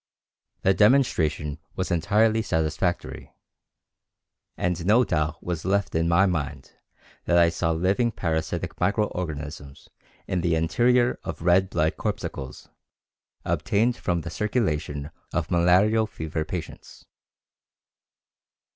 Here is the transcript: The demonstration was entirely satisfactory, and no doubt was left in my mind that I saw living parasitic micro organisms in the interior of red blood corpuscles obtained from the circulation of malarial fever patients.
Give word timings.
The 0.63 0.73
demonstration 0.73 1.59
was 1.75 1.91
entirely 1.91 2.41
satisfactory, 2.41 3.35
and 4.57 4.83
no 4.83 5.03
doubt 5.03 5.43
was 5.43 5.63
left 5.63 5.93
in 5.93 6.07
my 6.09 6.25
mind 6.25 6.71
that 7.25 7.37
I 7.37 7.49
saw 7.49 7.71
living 7.73 8.09
parasitic 8.11 8.79
micro 8.79 9.05
organisms 9.09 9.89
in 10.27 10.41
the 10.41 10.55
interior 10.55 11.19
of 11.23 11.43
red 11.43 11.69
blood 11.69 11.97
corpuscles 11.97 12.67
obtained 13.45 13.95
from 13.95 14.21
the 14.21 14.31
circulation 14.31 15.11
of 15.33 15.51
malarial 15.51 16.07
fever 16.07 16.45
patients. 16.45 17.05